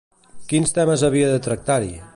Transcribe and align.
Quins 0.53 0.73
temes 0.79 1.03
havia 1.11 1.29
de 1.35 1.43
tractar-hi? 1.51 1.95